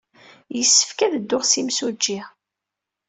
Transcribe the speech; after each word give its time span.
Yessefk 0.57 0.99
ad 1.05 1.13
dduɣ 1.19 1.43
s 1.45 1.53
imsujji. 1.61 2.19